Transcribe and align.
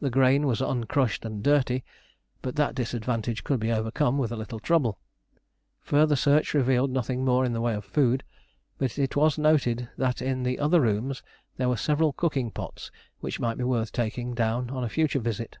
The 0.00 0.10
grain 0.10 0.46
was 0.46 0.60
uncrushed 0.60 1.24
and 1.24 1.42
dirty, 1.42 1.82
but 2.42 2.56
that 2.56 2.74
disadvantage 2.74 3.42
could 3.42 3.58
be 3.58 3.72
overcome 3.72 4.18
with 4.18 4.30
a 4.30 4.36
little 4.36 4.60
trouble. 4.60 4.98
Further 5.80 6.14
search 6.14 6.52
revealed 6.52 6.90
nothing 6.90 7.24
more 7.24 7.42
in 7.42 7.54
the 7.54 7.62
way 7.62 7.72
of 7.72 7.82
food, 7.86 8.22
but 8.76 8.98
it 8.98 9.16
was 9.16 9.38
noted 9.38 9.88
that 9.96 10.20
in 10.20 10.44
other 10.60 10.82
rooms 10.82 11.22
there 11.56 11.70
were 11.70 11.76
several 11.78 12.12
cooking 12.12 12.50
pots 12.50 12.90
which 13.20 13.40
might 13.40 13.56
be 13.56 13.64
worth 13.64 13.92
taking 13.92 14.34
down 14.34 14.68
on 14.68 14.84
a 14.84 14.90
future 14.90 15.20
visit. 15.20 15.56